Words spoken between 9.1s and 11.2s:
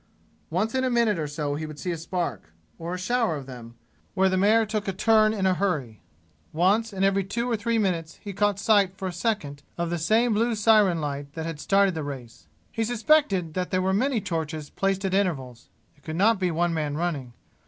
second of the same blue siren